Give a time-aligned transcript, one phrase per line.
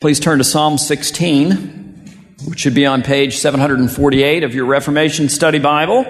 [0.00, 5.58] Please turn to Psalm 16, which should be on page 748 of your Reformation Study
[5.58, 6.06] Bible.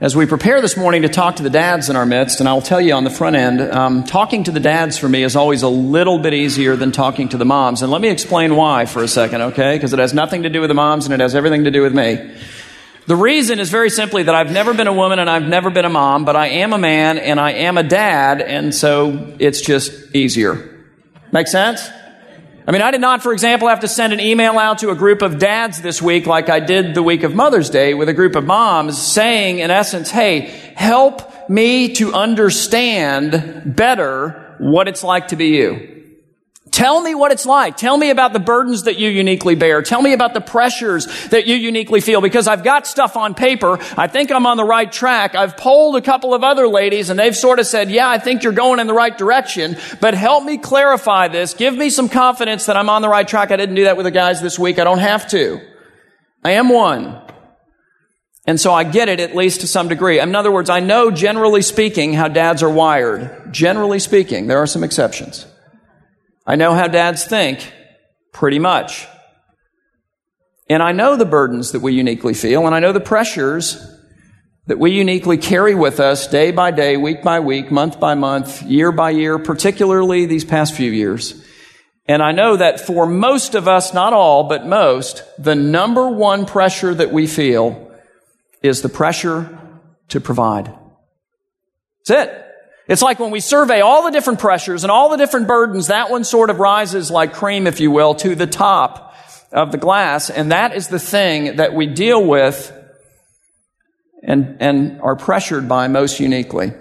[0.00, 2.62] As we prepare this morning to talk to the dads in our midst, and I'll
[2.62, 5.62] tell you on the front end, um, talking to the dads for me is always
[5.62, 7.82] a little bit easier than talking to the moms.
[7.82, 9.76] And let me explain why for a second, okay?
[9.76, 11.82] Because it has nothing to do with the moms and it has everything to do
[11.82, 12.34] with me.
[13.06, 15.84] The reason is very simply that I've never been a woman and I've never been
[15.84, 19.60] a mom, but I am a man and I am a dad, and so it's
[19.60, 20.86] just easier.
[21.30, 21.90] Make sense?
[22.68, 24.96] I mean, I did not, for example, have to send an email out to a
[24.96, 28.12] group of dads this week like I did the week of Mother's Day with a
[28.12, 30.40] group of moms saying, in essence, hey,
[30.74, 35.95] help me to understand better what it's like to be you.
[36.72, 37.76] Tell me what it's like.
[37.76, 39.82] Tell me about the burdens that you uniquely bear.
[39.82, 43.78] Tell me about the pressures that you uniquely feel because I've got stuff on paper.
[43.96, 45.34] I think I'm on the right track.
[45.34, 48.42] I've polled a couple of other ladies and they've sort of said, yeah, I think
[48.42, 51.54] you're going in the right direction, but help me clarify this.
[51.54, 53.52] Give me some confidence that I'm on the right track.
[53.52, 54.78] I didn't do that with the guys this week.
[54.80, 55.60] I don't have to.
[56.44, 57.22] I am one.
[58.44, 60.20] And so I get it at least to some degree.
[60.20, 63.52] In other words, I know generally speaking how dads are wired.
[63.52, 65.46] Generally speaking, there are some exceptions.
[66.46, 67.72] I know how dads think,
[68.32, 69.06] pretty much.
[70.68, 73.84] And I know the burdens that we uniquely feel, and I know the pressures
[74.66, 78.62] that we uniquely carry with us day by day, week by week, month by month,
[78.62, 81.42] year by year, particularly these past few years.
[82.08, 86.46] And I know that for most of us, not all, but most, the number one
[86.46, 87.92] pressure that we feel
[88.62, 89.58] is the pressure
[90.08, 90.72] to provide.
[92.04, 92.45] That's it.
[92.88, 96.10] It's like when we survey all the different pressures and all the different burdens, that
[96.10, 99.14] one sort of rises like cream, if you will, to the top
[99.50, 100.30] of the glass.
[100.30, 102.72] And that is the thing that we deal with
[104.22, 106.72] and, and are pressured by most uniquely.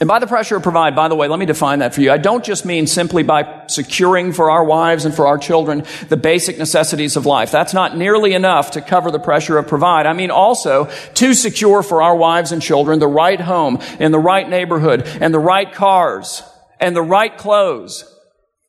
[0.00, 2.12] And by the pressure of provide, by the way, let me define that for you.
[2.12, 6.16] I don't just mean simply by securing for our wives and for our children the
[6.16, 7.50] basic necessities of life.
[7.50, 10.06] That's not nearly enough to cover the pressure of provide.
[10.06, 14.20] I mean also to secure for our wives and children the right home in the
[14.20, 16.44] right neighborhood and the right cars
[16.78, 18.04] and the right clothes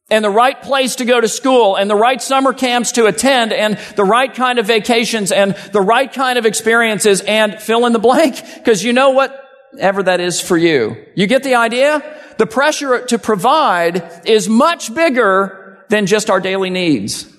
[0.10, 3.54] and the right place to go to school and the right summer camps to attend
[3.54, 7.94] and the right kind of vacations and the right kind of experiences and fill in
[7.94, 8.42] the blank.
[8.56, 9.46] Because you know what?
[9.72, 11.06] Whatever that is for you.
[11.16, 12.04] You get the idea?
[12.38, 17.32] The pressure to provide is much bigger than just our daily needs.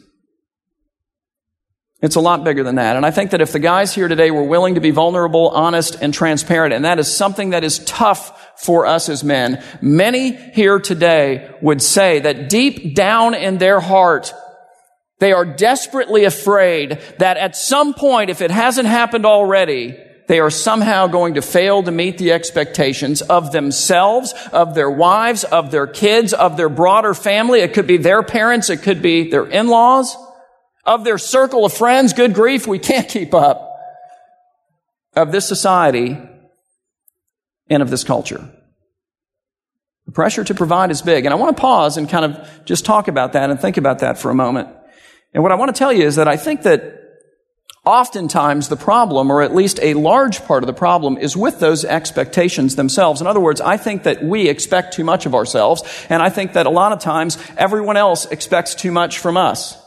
[2.02, 2.96] It's a lot bigger than that.
[2.96, 5.96] And I think that if the guys here today were willing to be vulnerable, honest,
[6.00, 10.78] and transparent, and that is something that is tough for us as men, many here
[10.78, 14.32] today would say that deep down in their heart,
[15.18, 19.98] they are desperately afraid that at some point, if it hasn't happened already,
[20.30, 25.42] they are somehow going to fail to meet the expectations of themselves, of their wives,
[25.42, 27.62] of their kids, of their broader family.
[27.62, 28.70] It could be their parents.
[28.70, 30.16] It could be their in-laws,
[30.84, 32.12] of their circle of friends.
[32.12, 33.76] Good grief, we can't keep up.
[35.16, 36.16] Of this society
[37.68, 38.48] and of this culture.
[40.06, 41.24] The pressure to provide is big.
[41.24, 43.98] And I want to pause and kind of just talk about that and think about
[43.98, 44.68] that for a moment.
[45.34, 47.09] And what I want to tell you is that I think that
[47.86, 51.82] Oftentimes, the problem, or at least a large part of the problem, is with those
[51.84, 53.22] expectations themselves.
[53.22, 56.52] In other words, I think that we expect too much of ourselves, and I think
[56.52, 59.78] that a lot of times everyone else expects too much from us.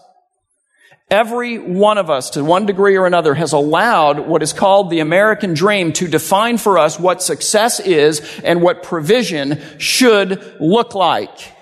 [1.12, 5.00] Every one of us, to one degree or another, has allowed what is called the
[5.00, 11.54] American dream to define for us what success is and what provision should look like.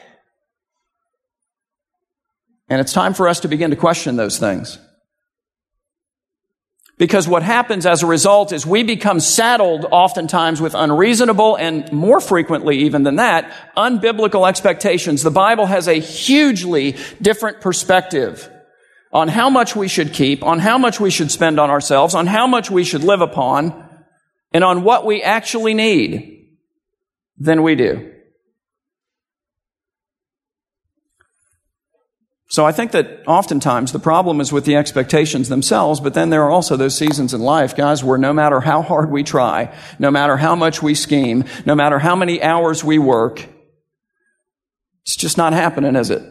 [2.69, 4.79] And it's time for us to begin to question those things.
[7.01, 12.19] Because what happens as a result is we become saddled oftentimes with unreasonable and more
[12.21, 15.23] frequently even than that, unbiblical expectations.
[15.23, 18.47] The Bible has a hugely different perspective
[19.11, 22.27] on how much we should keep, on how much we should spend on ourselves, on
[22.27, 23.89] how much we should live upon,
[24.53, 26.49] and on what we actually need
[27.39, 28.13] than we do.
[32.51, 36.43] So I think that oftentimes the problem is with the expectations themselves, but then there
[36.43, 40.11] are also those seasons in life, guys, where no matter how hard we try, no
[40.11, 43.47] matter how much we scheme, no matter how many hours we work,
[45.03, 46.21] it's just not happening, is it?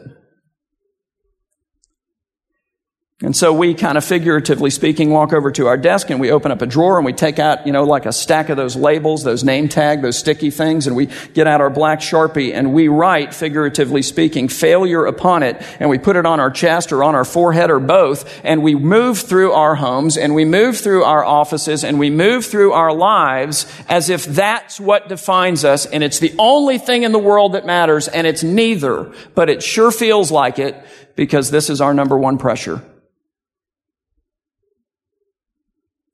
[3.23, 6.51] And so we kind of figuratively speaking walk over to our desk and we open
[6.51, 9.23] up a drawer and we take out, you know, like a stack of those labels,
[9.23, 12.87] those name tag, those sticky things, and we get out our black Sharpie and we
[12.87, 17.13] write, figuratively speaking, failure upon it and we put it on our chest or on
[17.13, 21.23] our forehead or both and we move through our homes and we move through our
[21.23, 26.17] offices and we move through our lives as if that's what defines us and it's
[26.17, 30.31] the only thing in the world that matters and it's neither, but it sure feels
[30.31, 30.75] like it
[31.15, 32.81] because this is our number one pressure.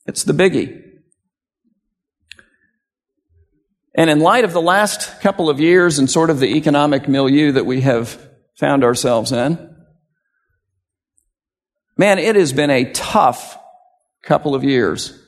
[0.08, 0.84] It's the biggie.
[3.94, 7.52] And in light of the last couple of years and sort of the economic milieu
[7.54, 8.22] that we have
[8.56, 9.76] found ourselves in,
[11.98, 13.58] man, it has been a tough
[14.24, 15.20] couple of years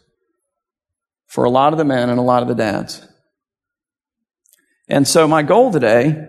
[1.28, 3.06] for a lot of the men and a lot of the dads.
[4.88, 6.28] And so my goal today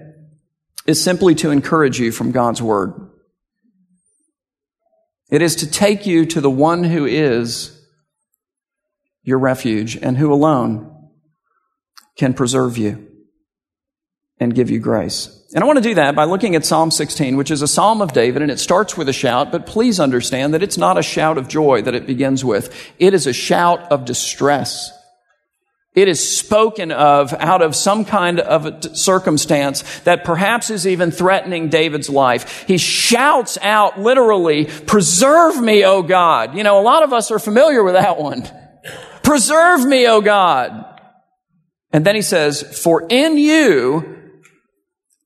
[0.87, 3.11] is simply to encourage you from God's Word.
[5.31, 7.80] It is to take you to the one who is
[9.22, 10.87] your refuge and who alone
[12.17, 13.08] can preserve you
[14.38, 15.37] and give you grace.
[15.55, 18.00] And I want to do that by looking at Psalm 16, which is a psalm
[18.00, 21.02] of David, and it starts with a shout, but please understand that it's not a
[21.02, 22.93] shout of joy that it begins with.
[22.99, 24.93] It is a shout of distress.
[25.93, 31.69] It is spoken of out of some kind of circumstance that perhaps is even threatening
[31.69, 32.64] David's life.
[32.69, 36.56] He shouts out literally, preserve me, O God.
[36.56, 38.49] You know, a lot of us are familiar with that one.
[39.31, 41.00] Preserve me, O God.
[41.93, 44.19] And then he says, for in you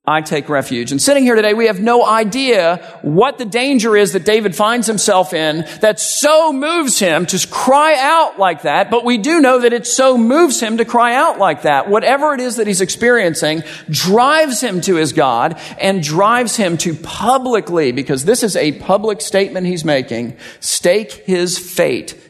[0.05, 0.93] I take refuge.
[0.93, 4.87] And sitting here today, we have no idea what the danger is that David finds
[4.87, 8.91] himself in that so moves him to cry out like that.
[8.91, 11.89] But we do know that it so moves him to cry out like that.
[11.89, 16.93] Whatever it is that he's experiencing drives him to his God and drives him to
[16.95, 22.21] publicly, because this is a public statement he's making, stake his fate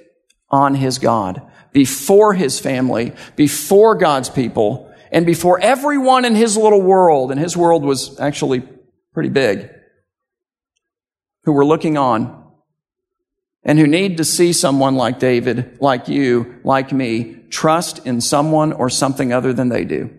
[0.50, 6.80] on his God before his family, before God's people, and before everyone in his little
[6.80, 8.62] world, and his world was actually
[9.12, 9.68] pretty big,
[11.42, 12.42] who were looking on
[13.64, 18.72] and who need to see someone like David, like you, like me, trust in someone
[18.72, 20.10] or something other than they do.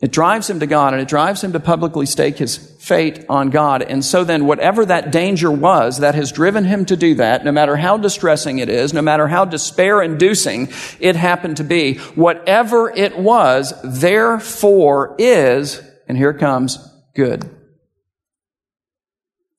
[0.00, 3.50] It drives him to God and it drives him to publicly stake his fate on
[3.50, 3.82] God.
[3.82, 7.50] And so then, whatever that danger was that has driven him to do that, no
[7.50, 10.68] matter how distressing it is, no matter how despair inducing
[11.00, 16.78] it happened to be, whatever it was, therefore is, and here comes,
[17.16, 17.50] good.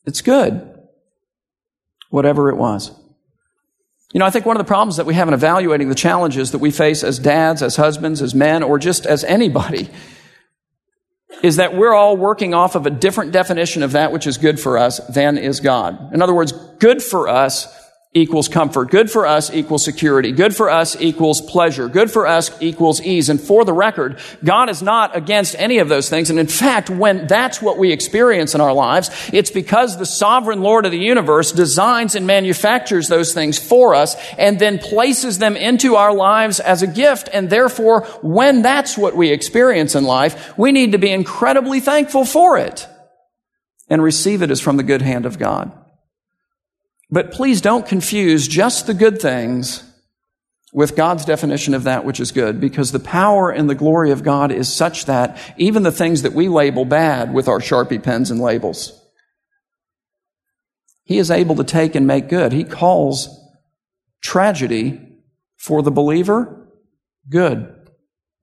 [0.06, 0.74] It's good.
[2.12, 2.92] Whatever it was.
[4.14, 6.52] You know, I think one of the problems that we have in evaluating the challenges
[6.52, 9.90] that we face as dads, as husbands, as men, or just as anybody
[11.42, 14.60] is that we're all working off of a different definition of that which is good
[14.60, 16.14] for us than is God.
[16.14, 17.79] In other words, good for us
[18.12, 18.90] equals comfort.
[18.90, 20.32] Good for us equals security.
[20.32, 21.88] Good for us equals pleasure.
[21.88, 23.30] Good for us equals ease.
[23.30, 26.32] And for the record, God is not against any of those things.
[26.32, 30.62] And in fact, when that's what we experience in our lives, it's because the sovereign
[30.62, 35.56] Lord of the universe designs and manufactures those things for us and then places them
[35.56, 37.30] into our lives as a gift.
[37.32, 42.26] And therefore, when that's what we experience in life, we need to be incredibly thankful
[42.26, 42.88] for it
[43.88, 45.79] and receive it as from the good hand of God.
[47.12, 49.84] But please don't confuse just the good things
[50.72, 54.24] with God's definition of that which is good, because the power and the glory of
[54.24, 58.30] God is such that even the things that we label bad with our Sharpie pens
[58.30, 58.94] and labels,
[61.04, 62.54] He is able to take and make good.
[62.54, 63.30] He calls
[64.22, 65.02] tragedy
[65.58, 66.68] for the believer
[67.28, 67.76] good.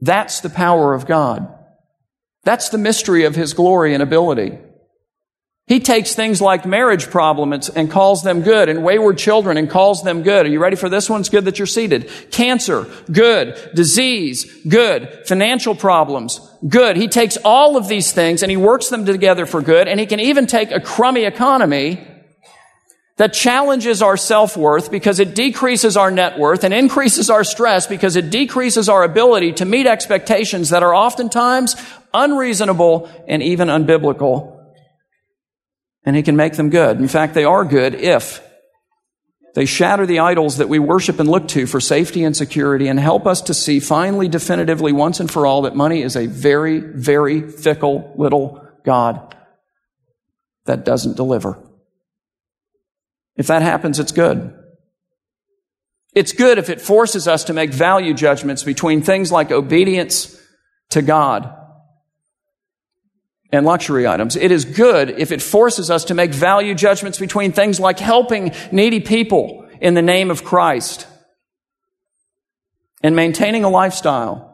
[0.00, 1.48] That's the power of God.
[2.42, 4.58] That's the mystery of His glory and ability.
[5.68, 10.04] He takes things like marriage problems and calls them good, and wayward children and calls
[10.04, 10.46] them good.
[10.46, 11.18] Are you ready for this one?
[11.18, 12.08] It's good that you're seated.
[12.30, 13.72] Cancer, good.
[13.74, 15.26] Disease, good.
[15.26, 16.96] Financial problems, good.
[16.96, 20.06] He takes all of these things and he works them together for good, and he
[20.06, 22.06] can even take a crummy economy
[23.16, 28.14] that challenges our self-worth because it decreases our net worth and increases our stress because
[28.14, 31.74] it decreases our ability to meet expectations that are oftentimes
[32.14, 34.55] unreasonable and even unbiblical
[36.06, 36.98] and he can make them good.
[36.98, 38.40] In fact, they are good if
[39.54, 43.00] they shatter the idols that we worship and look to for safety and security and
[43.00, 46.78] help us to see finally, definitively, once and for all, that money is a very,
[46.78, 49.34] very fickle little God
[50.66, 51.58] that doesn't deliver.
[53.34, 54.54] If that happens, it's good.
[56.14, 60.40] It's good if it forces us to make value judgments between things like obedience
[60.90, 61.52] to God
[63.52, 64.36] and luxury items.
[64.36, 68.52] It is good if it forces us to make value judgments between things like helping
[68.72, 71.06] needy people in the name of Christ
[73.02, 74.52] and maintaining a lifestyle.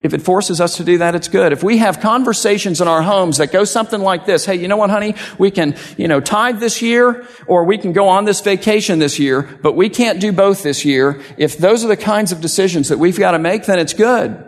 [0.00, 1.52] If it forces us to do that, it's good.
[1.52, 4.76] If we have conversations in our homes that go something like this, hey, you know
[4.76, 5.16] what, honey?
[5.38, 9.18] We can, you know, tithe this year or we can go on this vacation this
[9.18, 11.20] year, but we can't do both this year.
[11.36, 14.47] If those are the kinds of decisions that we've got to make, then it's good.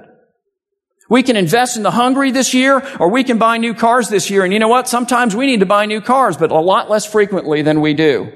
[1.11, 4.31] We can invest in the hungry this year, or we can buy new cars this
[4.31, 4.45] year.
[4.45, 4.88] And you know what?
[4.88, 8.33] Sometimes we need to buy new cars, but a lot less frequently than we do.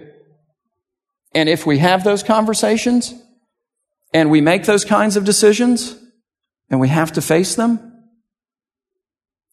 [1.33, 3.15] And if we have those conversations,
[4.13, 5.97] and we make those kinds of decisions,
[6.69, 7.93] and we have to face them,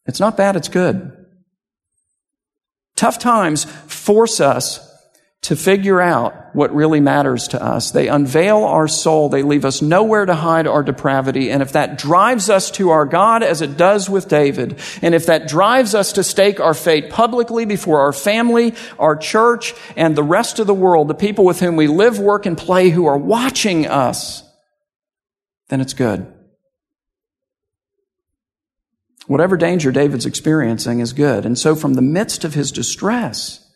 [0.07, 1.15] it's not bad, it's good.
[2.95, 4.90] Tough times force us
[5.41, 7.89] to figure out what really matters to us.
[7.89, 9.27] They unveil our soul.
[9.27, 11.49] They leave us nowhere to hide our depravity.
[11.49, 15.25] And if that drives us to our God, as it does with David, and if
[15.25, 20.23] that drives us to stake our fate publicly before our family, our church, and the
[20.23, 23.17] rest of the world, the people with whom we live, work, and play who are
[23.17, 24.43] watching us,
[25.69, 26.31] then it's good.
[29.25, 31.47] Whatever danger David's experiencing is good.
[31.47, 33.70] And so from the midst of his distress,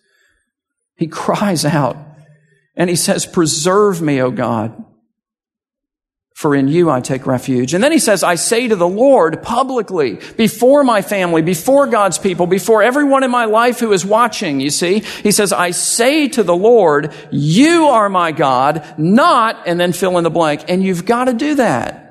[0.95, 1.97] he cries out
[2.75, 4.83] and he says, Preserve me, O God,
[6.35, 7.73] for in you I take refuge.
[7.73, 12.17] And then he says, I say to the Lord publicly, before my family, before God's
[12.17, 16.27] people, before everyone in my life who is watching, you see, he says, I say
[16.29, 20.65] to the Lord, you are my God, not, and then fill in the blank.
[20.67, 22.01] And you've got to do that.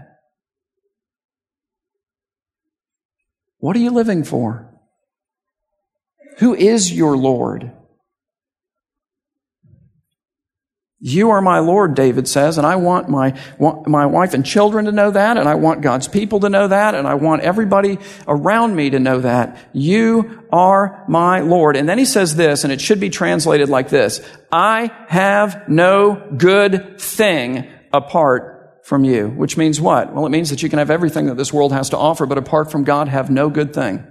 [3.58, 4.70] What are you living for?
[6.38, 7.72] Who is your Lord?
[11.06, 14.90] You are my Lord, David says, and I want my, my wife and children to
[14.92, 18.74] know that, and I want God's people to know that, and I want everybody around
[18.74, 19.68] me to know that.
[19.74, 21.76] You are my Lord.
[21.76, 24.26] And then he says this, and it should be translated like this.
[24.50, 29.28] I have no good thing apart from you.
[29.28, 30.14] Which means what?
[30.14, 32.38] Well, it means that you can have everything that this world has to offer, but
[32.38, 34.06] apart from God, have no good thing.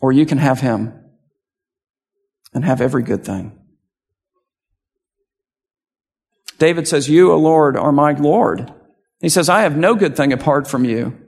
[0.00, 0.94] Or you can have Him
[2.54, 3.59] and have every good thing.
[6.60, 8.72] David says, You, O Lord, are my Lord.
[9.18, 11.18] He says, I have no good thing apart from you.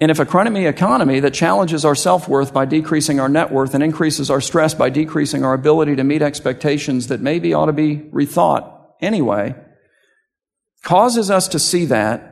[0.00, 0.24] And if a
[0.66, 4.88] economy that challenges our self-worth by decreasing our net worth and increases our stress by
[4.88, 9.54] decreasing our ability to meet expectations that maybe ought to be rethought anyway,
[10.82, 12.29] causes us to see that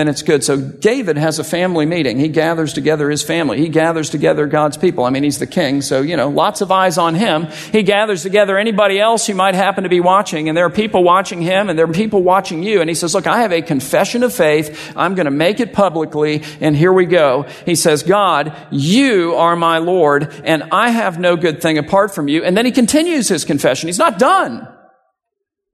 [0.00, 0.42] then it's good.
[0.42, 2.18] So David has a family meeting.
[2.18, 3.60] He gathers together his family.
[3.60, 5.04] He gathers together God's people.
[5.04, 7.48] I mean, he's the king, so, you know, lots of eyes on him.
[7.70, 11.04] He gathers together anybody else who might happen to be watching, and there are people
[11.04, 12.80] watching him, and there are people watching you.
[12.80, 14.92] And he says, look, I have a confession of faith.
[14.96, 17.42] I'm going to make it publicly, and here we go.
[17.66, 22.26] He says, God, you are my Lord, and I have no good thing apart from
[22.26, 22.42] you.
[22.42, 23.88] And then he continues his confession.
[23.88, 24.66] He's not done.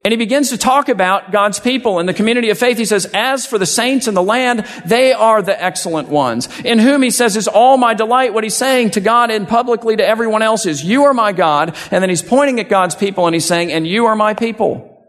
[0.07, 2.79] And he begins to talk about God's people and the community of faith.
[2.79, 6.79] He says, as for the saints in the land, they are the excellent ones, in
[6.79, 8.33] whom he says is all my delight.
[8.33, 11.75] What he's saying to God and publicly to everyone else is, you are my God.
[11.91, 15.05] And then he's pointing at God's people and he's saying, and you are my people.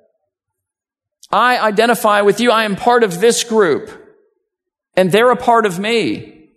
[1.31, 2.49] I identify with you.
[2.49, 3.91] I am part of this group
[4.95, 6.49] and they're a part of me.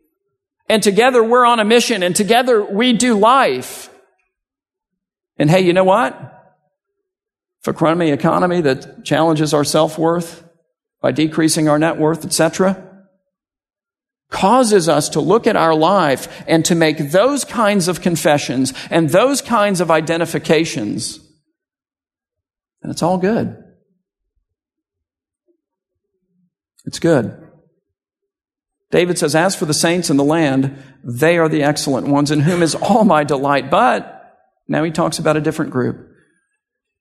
[0.66, 3.90] And together we're on a mission and together we do life.
[5.36, 6.38] And hey, you know what?
[7.62, 10.44] For economy that challenges our self-worth
[11.00, 12.86] by decreasing our net worth, etc.,
[14.30, 19.10] causes us to look at our life and to make those kinds of confessions and
[19.10, 21.18] those kinds of identifications.
[22.82, 23.62] And it's all good.
[26.86, 27.36] It's good.
[28.90, 32.40] David says, As for the saints in the land, they are the excellent ones, in
[32.40, 33.70] whom is all my delight.
[33.70, 34.16] But
[34.66, 36.09] now he talks about a different group.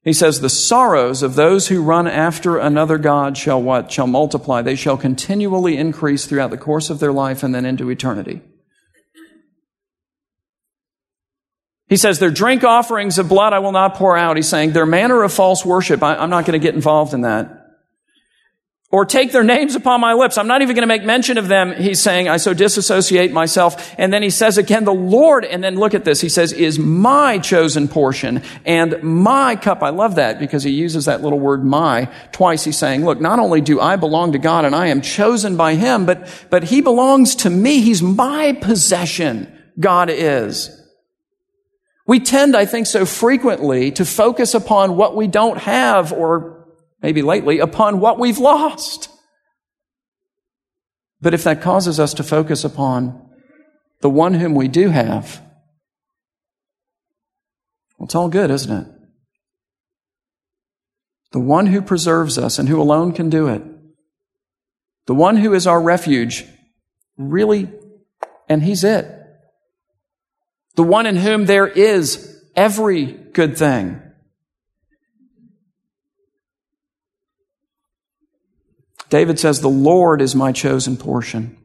[0.03, 3.91] He says, the sorrows of those who run after another God shall what?
[3.91, 4.61] Shall multiply.
[4.61, 8.41] They shall continually increase throughout the course of their life and then into eternity.
[11.87, 14.37] He says, their drink offerings of blood I will not pour out.
[14.37, 17.21] He's saying, their manner of false worship, I, am not going to get involved in
[17.21, 17.58] that
[18.91, 20.37] or take their names upon my lips.
[20.37, 21.73] I'm not even going to make mention of them.
[21.73, 23.93] He's saying, I so disassociate myself.
[23.99, 26.21] And then he says again, the Lord, and then look at this.
[26.21, 29.83] He says, is my chosen portion and my cup.
[29.83, 32.63] I love that because he uses that little word my twice.
[32.63, 35.75] He's saying, look, not only do I belong to God and I am chosen by
[35.75, 37.81] him, but, but he belongs to me.
[37.81, 39.55] He's my possession.
[39.79, 40.75] God is.
[42.07, 46.58] We tend, I think, so frequently to focus upon what we don't have or
[47.01, 49.09] maybe lately, upon what we've lost.
[51.21, 53.29] But if that causes us to focus upon
[54.01, 55.41] the one whom we do have,
[57.97, 58.87] well, it's all good, isn't it?
[61.31, 63.61] The one who preserves us and who alone can do it.
[65.05, 66.45] The one who is our refuge,
[67.17, 67.71] really,
[68.47, 69.05] and he's it.
[70.75, 74.01] The one in whom there is every good thing.
[79.09, 81.57] David says, The Lord is my chosen portion.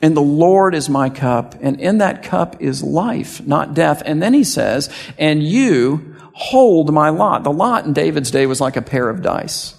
[0.00, 1.54] And the Lord is my cup.
[1.60, 4.02] And in that cup is life, not death.
[4.04, 7.44] And then he says, And you hold my lot.
[7.44, 9.74] The lot in David's day was like a pair of dice.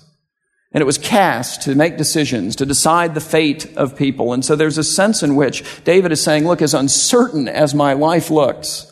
[0.71, 4.33] And it was cast to make decisions, to decide the fate of people.
[4.33, 7.93] And so there's a sense in which David is saying, look, as uncertain as my
[7.93, 8.91] life looks,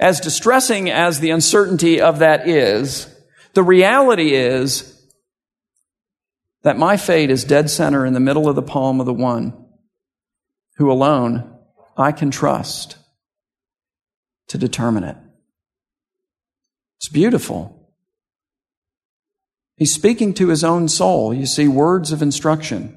[0.00, 3.06] as distressing as the uncertainty of that is,
[3.52, 5.01] the reality is
[6.62, 9.52] that my fate is dead center in the middle of the palm of the one
[10.76, 11.58] who alone
[11.96, 12.96] I can trust
[14.48, 15.16] to determine it.
[16.98, 17.90] It's beautiful.
[19.76, 21.34] He's speaking to his own soul.
[21.34, 22.96] You see, words of instruction,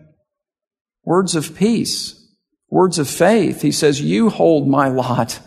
[1.03, 2.21] words of peace,
[2.69, 3.61] words of faith.
[3.61, 5.39] He says, You hold my lot.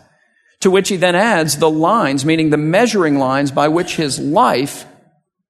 [0.62, 4.86] To which he then adds the lines, meaning the measuring lines by which his life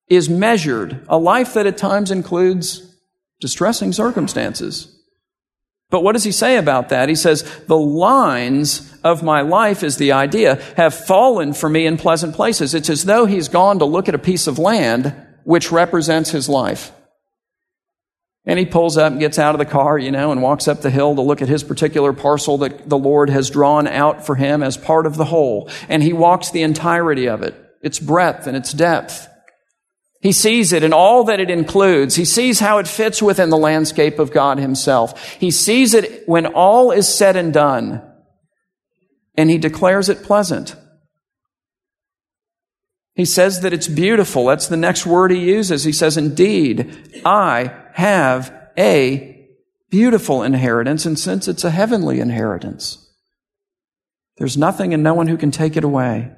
[0.09, 1.05] is measured.
[1.09, 2.97] A life that at times includes
[3.41, 4.95] distressing circumstances.
[5.91, 7.09] But what does he say about that?
[7.09, 11.97] He says, the lines of my life is the idea have fallen for me in
[11.97, 12.75] pleasant places.
[12.75, 16.49] It's as though he's gone to look at a piece of land which represents his
[16.49, 16.93] life.
[18.45, 20.81] And he pulls up and gets out of the car, you know, and walks up
[20.81, 24.35] the hill to look at his particular parcel that the Lord has drawn out for
[24.35, 25.71] him as part of the whole.
[25.89, 29.29] And he walks the entirety of it, its breadth and its depth.
[30.21, 32.17] He sees it in all that it includes.
[32.17, 35.35] He sees how it fits within the landscape of God himself.
[35.35, 38.03] He sees it when all is said and done.
[39.37, 40.75] And he declares it pleasant.
[43.15, 44.47] He says that it's beautiful.
[44.47, 45.85] That's the next word he uses.
[45.85, 49.47] He says, Indeed, I have a
[49.91, 53.09] beautiful inheritance, and since it's a heavenly inheritance,
[54.37, 56.31] there's nothing and no one who can take it away.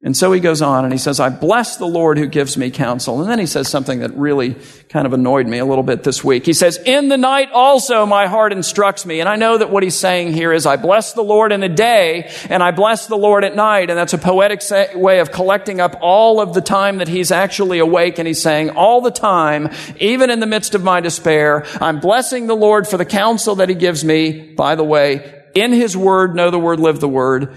[0.00, 2.70] And so he goes on and he says, I bless the Lord who gives me
[2.70, 3.20] counsel.
[3.20, 4.54] And then he says something that really
[4.88, 6.46] kind of annoyed me a little bit this week.
[6.46, 9.18] He says, In the night also my heart instructs me.
[9.18, 11.68] And I know that what he's saying here is, I bless the Lord in the
[11.68, 13.90] day and I bless the Lord at night.
[13.90, 14.62] And that's a poetic
[14.94, 18.20] way of collecting up all of the time that he's actually awake.
[18.20, 22.46] And he's saying, All the time, even in the midst of my despair, I'm blessing
[22.46, 24.54] the Lord for the counsel that he gives me.
[24.54, 27.56] By the way, in his word, know the word, live the word.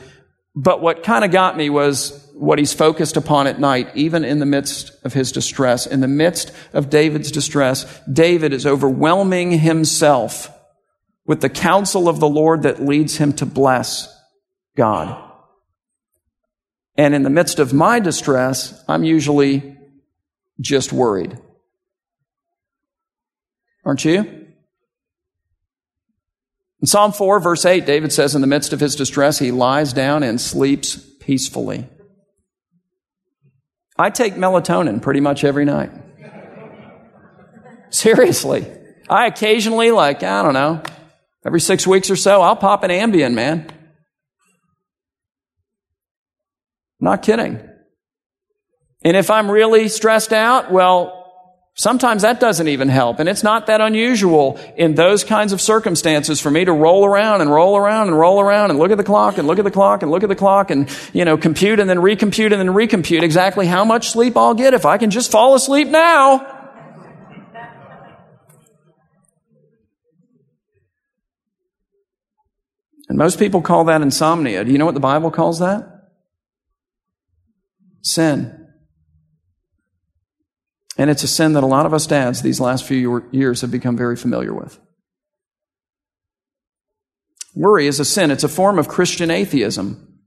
[0.55, 4.39] But what kind of got me was what he's focused upon at night, even in
[4.39, 5.85] the midst of his distress.
[5.85, 10.49] In the midst of David's distress, David is overwhelming himself
[11.27, 14.11] with the counsel of the Lord that leads him to bless
[14.75, 15.23] God.
[16.97, 19.77] And in the midst of my distress, I'm usually
[20.59, 21.37] just worried.
[23.85, 24.17] Aren't you?
[26.79, 29.93] In Psalm 4, verse 8, David says, In the midst of his distress, he lies
[29.93, 31.87] down and sleeps peacefully.
[34.01, 35.91] I take melatonin pretty much every night.
[37.91, 38.65] Seriously.
[39.07, 40.81] I occasionally, like, I don't know,
[41.45, 43.69] every six weeks or so, I'll pop an Ambien, man.
[46.99, 47.61] Not kidding.
[49.03, 51.20] And if I'm really stressed out, well,
[51.73, 53.19] Sometimes that doesn't even help.
[53.19, 57.39] And it's not that unusual in those kinds of circumstances for me to roll around
[57.39, 59.71] and roll around and roll around and look at the clock and look at the
[59.71, 62.67] clock and look at the clock and, you know, compute and then recompute and then
[62.67, 66.59] recompute exactly how much sleep I'll get if I can just fall asleep now.
[73.07, 74.63] And most people call that insomnia.
[74.63, 75.85] Do you know what the Bible calls that?
[78.01, 78.60] Sin.
[81.01, 83.71] And it's a sin that a lot of us dads these last few years have
[83.71, 84.79] become very familiar with.
[87.55, 88.29] Worry is a sin.
[88.29, 90.19] It's a form of Christian atheism.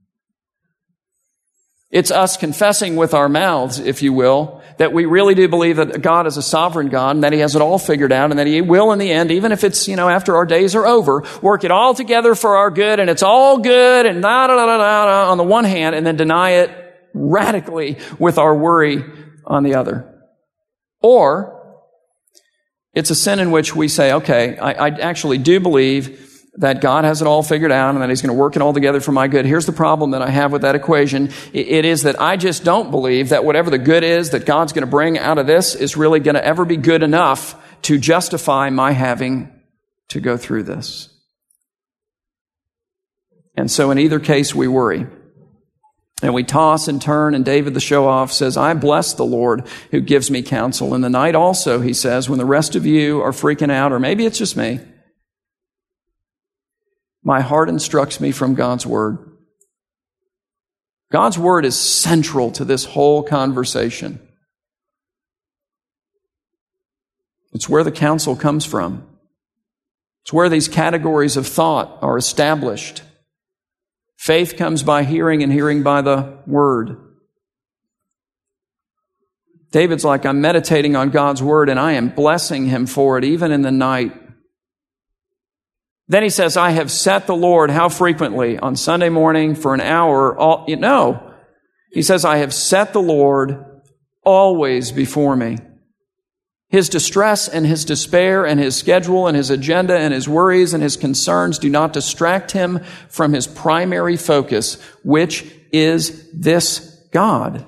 [1.91, 6.01] It's us confessing with our mouths, if you will, that we really do believe that
[6.01, 8.47] God is a sovereign God and that He has it all figured out and that
[8.47, 11.23] He will in the end, even if it's, you know, after our days are over,
[11.41, 14.65] work it all together for our good and it's all good and da da da
[14.65, 16.69] da da on the one hand and then deny it
[17.13, 19.05] radically with our worry
[19.45, 20.11] on the other.
[21.07, 21.77] Or
[22.95, 26.19] it's a sin in which we say, okay, I, I actually do believe
[26.55, 28.73] that God has it all figured out and that He's going to work it all
[28.73, 29.45] together for my good.
[29.45, 31.29] Here's the problem that I have with that equation.
[31.53, 34.81] It is that I just don't believe that whatever the good is that God's going
[34.83, 38.71] to bring out of this is really going to ever be good enough to justify
[38.71, 39.51] my having
[40.07, 41.09] to go through this.
[43.55, 45.05] And so in either case, we worry.
[46.21, 49.67] And we toss and turn, and David the show off says, I bless the Lord
[49.91, 50.95] who gives me counsel.
[50.95, 53.99] In the night also, he says, when the rest of you are freaking out, or
[53.99, 54.79] maybe it's just me,
[57.21, 59.17] my heart instructs me from God's word.
[61.11, 64.19] God's word is central to this whole conversation.
[67.53, 69.07] It's where the counsel comes from.
[70.23, 73.03] It's where these categories of thought are established.
[74.17, 76.97] Faith comes by hearing and hearing by the word.
[79.71, 83.51] David's like, I'm meditating on God's word and I am blessing him for it, even
[83.51, 84.13] in the night.
[86.07, 88.57] Then he says, I have set the Lord how frequently?
[88.57, 90.37] On Sunday morning for an hour.
[90.37, 91.33] All, you know,
[91.91, 93.65] he says, I have set the Lord
[94.23, 95.57] always before me.
[96.69, 100.81] His distress and his despair and his schedule and his agenda and his worries and
[100.81, 107.65] his concerns do not distract him from his primary focus, which is this God.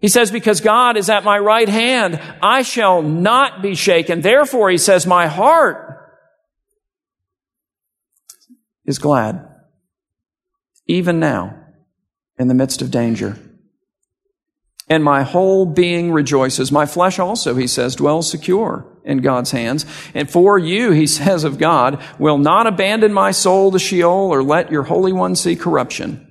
[0.00, 4.20] He says, because God is at my right hand, I shall not be shaken.
[4.20, 5.96] Therefore, he says, my heart
[8.84, 9.48] is glad,
[10.88, 11.56] even now,
[12.36, 13.38] in the midst of danger
[14.88, 16.72] and my whole being rejoices.
[16.72, 19.86] My flesh also, he says, dwells secure in God's hands.
[20.14, 24.42] And for you, he says of God, will not abandon my soul to Sheol or
[24.42, 26.30] let your Holy One see corruption.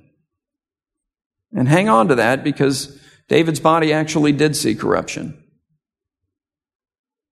[1.54, 5.38] And hang on to that because David's body actually did see corruption.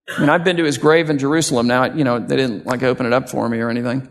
[0.09, 1.67] I mean, I've been to his grave in Jerusalem.
[1.67, 4.09] Now, you know, they didn't like open it up for me or anything.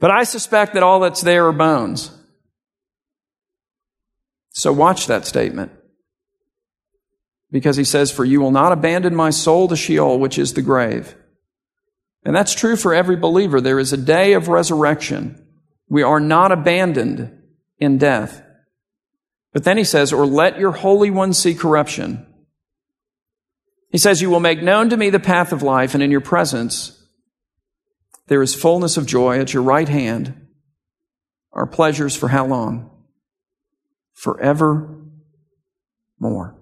[0.00, 2.10] But I suspect that all that's there are bones.
[4.50, 5.72] So watch that statement
[7.54, 10.60] because he says, For you will not abandon my soul to Sheol, which is the
[10.60, 11.14] grave.
[12.24, 13.60] And that's true for every believer.
[13.60, 15.40] There is a day of resurrection.
[15.88, 17.40] We are not abandoned
[17.78, 18.42] in death.
[19.52, 22.26] But then he says, Or let your Holy One see corruption.
[23.92, 26.20] He says, You will make known to me the path of life, and in your
[26.20, 27.00] presence
[28.26, 30.48] there is fullness of joy at your right hand.
[31.52, 32.90] Our pleasures for how long?
[34.12, 35.04] Forever
[36.18, 36.58] more.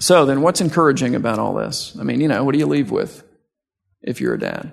[0.00, 1.94] So then what's encouraging about all this?
[2.00, 3.22] I mean, you know, what do you leave with
[4.02, 4.72] if you're a dad?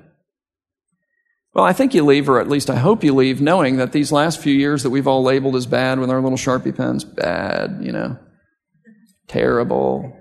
[1.53, 4.11] Well, I think you leave, or at least I hope you leave, knowing that these
[4.11, 7.79] last few years that we've all labeled as bad with our little Sharpie pens, bad,
[7.81, 8.17] you know,
[9.27, 10.15] terrible.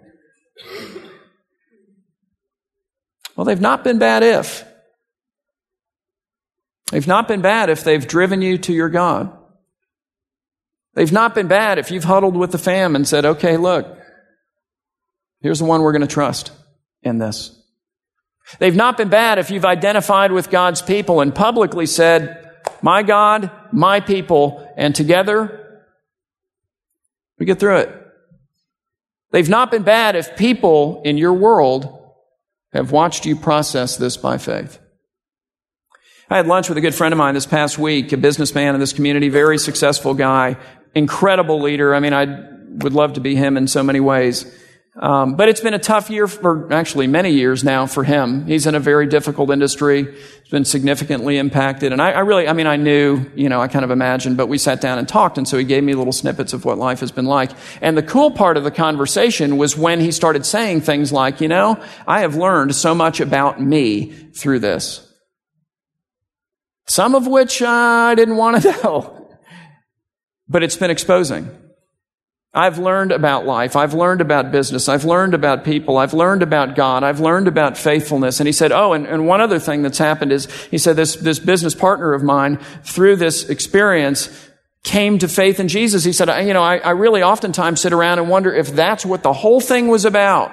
[3.36, 4.64] Well, they've not been bad if.
[6.90, 9.36] They've not been bad if they've driven you to your God.
[10.94, 13.95] They've not been bad if you've huddled with the fam and said, okay, look,
[15.46, 16.50] Here's the one we're going to trust
[17.04, 17.56] in this.
[18.58, 22.50] They've not been bad if you've identified with God's people and publicly said,
[22.82, 25.84] my God, my people, and together
[27.38, 27.94] we get through it.
[29.30, 31.96] They've not been bad if people in your world
[32.72, 34.80] have watched you process this by faith.
[36.28, 38.80] I had lunch with a good friend of mine this past week, a businessman in
[38.80, 40.56] this community, very successful guy,
[40.92, 41.94] incredible leader.
[41.94, 42.24] I mean, I
[42.82, 44.44] would love to be him in so many ways.
[44.98, 48.46] Um, but it's been a tough year for actually many years now for him.
[48.46, 50.04] He's in a very difficult industry.
[50.04, 51.92] He's been significantly impacted.
[51.92, 54.46] And I, I, really, I mean, I knew, you know, I kind of imagined, but
[54.46, 55.36] we sat down and talked.
[55.36, 57.50] And so he gave me little snippets of what life has been like.
[57.82, 61.48] And the cool part of the conversation was when he started saying things like, you
[61.48, 65.02] know, I have learned so much about me through this.
[66.86, 69.28] Some of which uh, I didn't want to know.
[70.48, 71.50] But it's been exposing.
[72.56, 73.76] I've learned about life.
[73.76, 74.88] I've learned about business.
[74.88, 75.98] I've learned about people.
[75.98, 77.04] I've learned about God.
[77.04, 78.40] I've learned about faithfulness.
[78.40, 81.16] And he said, Oh, and, and one other thing that's happened is he said, this,
[81.16, 84.50] this business partner of mine, through this experience,
[84.84, 86.02] came to faith in Jesus.
[86.02, 89.22] He said, You know, I, I really oftentimes sit around and wonder if that's what
[89.22, 90.50] the whole thing was about.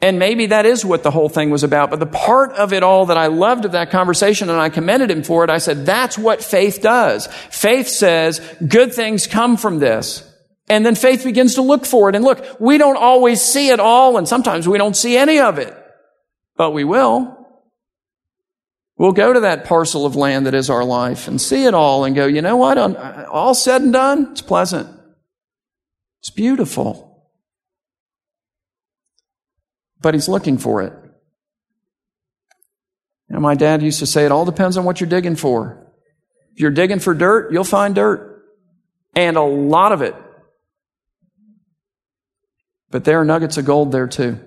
[0.00, 1.88] And maybe that is what the whole thing was about.
[1.90, 5.10] But the part of it all that I loved of that conversation and I commended
[5.10, 7.26] him for it, I said, that's what faith does.
[7.50, 10.22] Faith says good things come from this.
[10.68, 12.14] And then faith begins to look for it.
[12.14, 15.58] And look, we don't always see it all and sometimes we don't see any of
[15.58, 15.74] it.
[16.56, 17.32] But we will.
[18.98, 22.04] We'll go to that parcel of land that is our life and see it all
[22.04, 22.76] and go, you know what?
[22.76, 24.88] All said and done, it's pleasant.
[26.20, 27.15] It's beautiful
[30.00, 30.92] but he's looking for it.
[33.28, 35.92] Know, my dad used to say it all depends on what you're digging for.
[36.54, 38.44] If you're digging for dirt, you'll find dirt.
[39.14, 40.14] And a lot of it.
[42.90, 44.38] But there are nuggets of gold there too.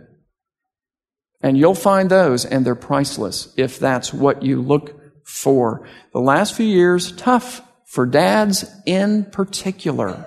[1.41, 5.87] And you'll find those, and they're priceless if that's what you look for.
[6.13, 10.25] The last few years, tough for dads in particular.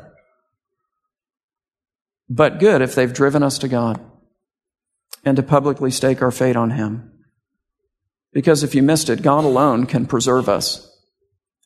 [2.29, 4.01] But good if they've driven us to God
[5.25, 7.13] and to publicly stake our fate on Him.
[8.33, 10.91] Because if you missed it, God alone can preserve us,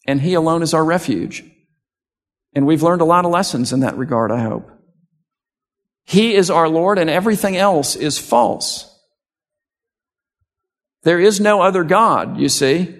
[0.07, 1.45] and He alone is our refuge.
[2.55, 4.71] And we've learned a lot of lessons in that regard, I hope.
[6.05, 8.93] He is our Lord and everything else is false.
[11.03, 12.97] There is no other God, you see,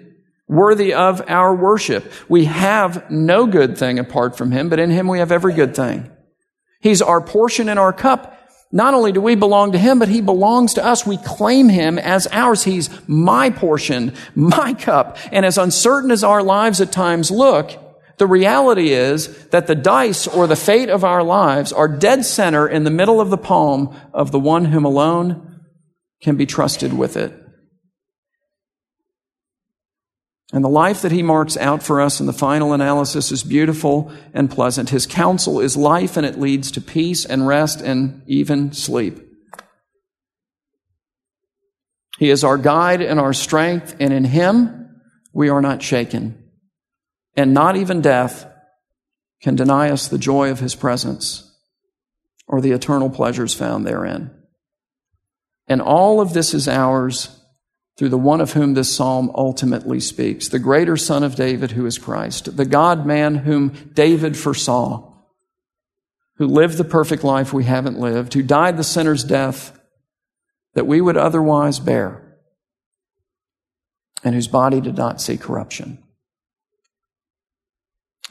[0.47, 2.11] worthy of our worship.
[2.29, 5.75] We have no good thing apart from Him, but in Him we have every good
[5.75, 6.11] thing.
[6.79, 8.36] He's our portion and our cup.
[8.71, 11.05] Not only do we belong to Him, but He belongs to us.
[11.05, 12.63] We claim Him as ours.
[12.63, 15.17] He's my portion, my cup.
[15.31, 17.71] And as uncertain as our lives at times look,
[18.17, 22.67] the reality is that the dice or the fate of our lives are dead center
[22.67, 25.61] in the middle of the palm of the one whom alone
[26.21, 27.46] can be trusted with it.
[30.53, 34.11] And the life that he marks out for us in the final analysis is beautiful
[34.33, 34.89] and pleasant.
[34.89, 39.19] His counsel is life and it leads to peace and rest and even sleep.
[42.17, 45.01] He is our guide and our strength, and in him
[45.33, 46.43] we are not shaken.
[47.35, 48.51] And not even death
[49.41, 51.43] can deny us the joy of his presence
[52.47, 54.31] or the eternal pleasures found therein.
[55.67, 57.36] And all of this is ours
[57.97, 61.85] through the one of whom this psalm ultimately speaks, the greater son of David who
[61.85, 65.13] is Christ, the God man whom David foresaw,
[66.35, 69.77] who lived the perfect life we haven't lived, who died the sinner's death
[70.75, 72.37] that we would otherwise bear,
[74.23, 76.03] and whose body did not see corruption,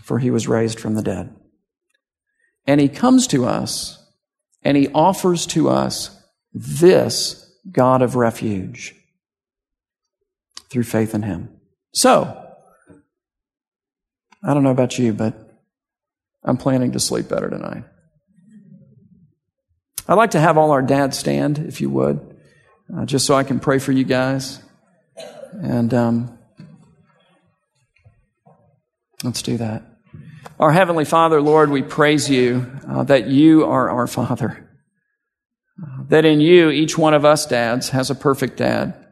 [0.01, 1.35] for he was raised from the dead.
[2.69, 4.05] And he comes to us
[4.63, 6.21] and he offers to us
[6.53, 8.95] this God of refuge
[10.71, 11.49] through faith in Him.
[11.93, 12.43] So,
[14.45, 15.35] I don't know about you, but
[16.45, 17.85] I'm planning to sleep better tonight.
[20.09, 22.37] I'd like to have all our dads stand, if you would,
[22.97, 24.61] uh, just so I can pray for you guys.
[25.53, 26.39] And um,
[29.25, 29.83] let's do that.
[30.61, 34.71] Our Heavenly Father, Lord, we praise you uh, that you are our Father.
[35.83, 39.06] Uh, that in you, each one of us dads has a perfect dad.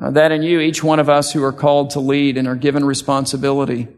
[0.00, 2.54] Uh, that in you, each one of us who are called to lead and are
[2.54, 3.88] given responsibility,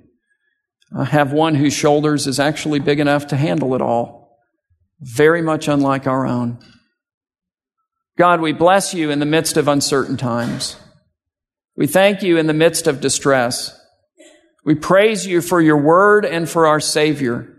[0.96, 4.38] uh, have one whose shoulders is actually big enough to handle it all,
[5.00, 6.58] very much unlike our own.
[8.16, 10.76] God, we bless you in the midst of uncertain times.
[11.76, 13.78] We thank you in the midst of distress.
[14.64, 17.56] We praise you for your word and for our Savior,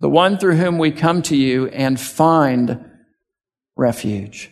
[0.00, 2.84] the one through whom we come to you and find
[3.76, 4.50] refuge.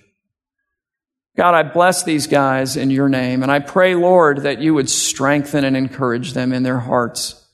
[1.38, 4.90] God, I bless these guys in your name, and I pray, Lord, that you would
[4.90, 7.46] strengthen and encourage them in their hearts.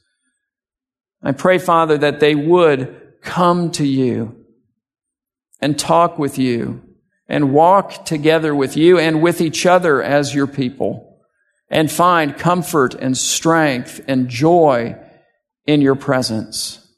[1.22, 4.42] I pray, Father, that they would come to you
[5.60, 6.82] and talk with you
[7.28, 11.20] and walk together with you and with each other as your people
[11.68, 14.96] and find comfort and strength and joy
[15.66, 16.88] in your presence.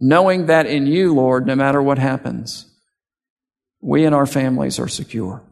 [0.00, 2.66] Knowing that in you, Lord, no matter what happens,
[3.80, 5.44] we and our families are secure.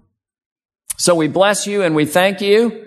[0.98, 2.86] So we bless you and we thank you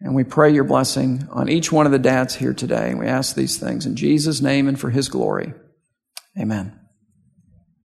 [0.00, 2.94] and we pray your blessing on each one of the dads here today.
[2.94, 5.54] We ask these things in Jesus' name and for his glory.
[6.38, 6.79] Amen.